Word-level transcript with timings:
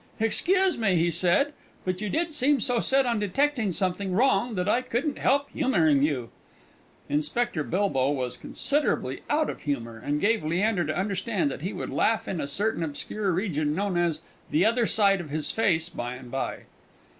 "Excuse 0.19 0.79
me," 0.79 0.95
he 0.95 1.11
said, 1.11 1.53
"but 1.85 2.01
you 2.01 2.09
did 2.09 2.33
seem 2.33 2.59
so 2.59 2.79
set 2.79 3.05
on 3.05 3.19
detecting 3.19 3.71
something 3.71 4.13
wrong, 4.13 4.55
that 4.55 4.67
I 4.67 4.81
couldn't 4.81 5.19
help 5.19 5.51
humouring 5.51 6.01
you!" 6.01 6.31
Inspector 7.07 7.63
Bilbow 7.65 8.09
was 8.11 8.35
considerably 8.35 9.21
out 9.29 9.47
of 9.47 9.61
humour, 9.61 10.01
and 10.03 10.19
gave 10.19 10.43
Leander 10.43 10.85
to 10.85 10.97
understand 10.97 11.51
that 11.51 11.61
he 11.61 11.71
would 11.71 11.91
laugh 11.91 12.27
in 12.27 12.41
a 12.41 12.47
certain 12.47 12.81
obscure 12.81 13.31
region, 13.31 13.75
known 13.75 13.95
as 13.95 14.21
"the 14.49 14.65
other 14.65 14.87
side 14.87 15.21
of 15.21 15.29
his 15.29 15.51
face," 15.51 15.87
by 15.87 16.15
and 16.15 16.31
by. 16.31 16.61